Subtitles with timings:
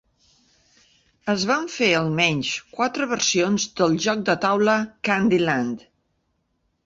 [1.33, 4.77] Es van fer almenys quatre versions del joc de taula
[5.09, 5.85] "Candy Land".